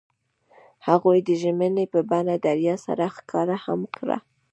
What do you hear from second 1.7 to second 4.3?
په بڼه دریا سره ښکاره هم کړه.